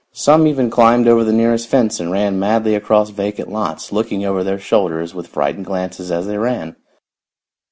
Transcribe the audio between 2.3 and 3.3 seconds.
madly across